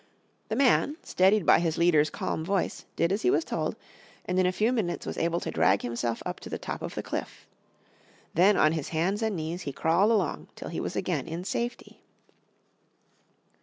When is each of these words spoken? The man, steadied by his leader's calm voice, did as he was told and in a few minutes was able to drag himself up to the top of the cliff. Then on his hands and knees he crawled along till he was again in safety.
The 0.49 0.55
man, 0.55 0.97
steadied 1.03 1.45
by 1.45 1.59
his 1.59 1.77
leader's 1.77 2.09
calm 2.09 2.43
voice, 2.43 2.85
did 2.95 3.11
as 3.11 3.21
he 3.21 3.29
was 3.29 3.45
told 3.45 3.75
and 4.25 4.39
in 4.39 4.47
a 4.47 4.51
few 4.51 4.73
minutes 4.73 5.05
was 5.05 5.15
able 5.15 5.39
to 5.41 5.51
drag 5.51 5.83
himself 5.83 6.23
up 6.25 6.39
to 6.39 6.49
the 6.49 6.57
top 6.57 6.81
of 6.81 6.95
the 6.95 7.03
cliff. 7.03 7.45
Then 8.33 8.57
on 8.57 8.71
his 8.71 8.89
hands 8.89 9.21
and 9.21 9.35
knees 9.35 9.61
he 9.61 9.71
crawled 9.71 10.09
along 10.09 10.47
till 10.55 10.69
he 10.69 10.79
was 10.79 10.95
again 10.95 11.27
in 11.27 11.43
safety. 11.43 12.01